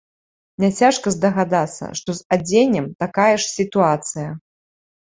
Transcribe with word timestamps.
Няцяжка 0.63 1.13
здагадацца, 1.17 1.91
што 2.01 2.09
з 2.21 2.39
адзеннем 2.39 2.85
такая 3.05 3.31
ж 3.41 3.55
сітуацыя. 3.57 4.29